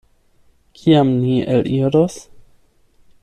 Kiam 0.79 1.11
ni 1.19 1.35
eliros? 1.57 2.17